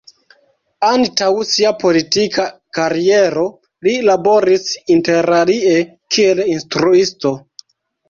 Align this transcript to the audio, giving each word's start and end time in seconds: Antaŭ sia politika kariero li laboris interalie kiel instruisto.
Antaŭ 0.87 1.27
sia 1.49 1.73
politika 1.83 2.47
kariero 2.79 3.45
li 3.89 3.95
laboris 4.09 4.69
interalie 4.99 5.79
kiel 6.17 6.47
instruisto. 6.59 7.39